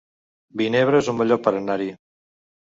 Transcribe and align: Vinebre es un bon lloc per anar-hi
Vinebre 0.61 1.01
es 1.01 1.09
un 1.13 1.19
bon 1.19 1.29
lloc 1.33 1.45
per 1.49 1.55
anar-hi 1.59 1.91